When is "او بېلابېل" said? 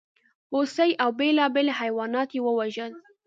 1.03-1.67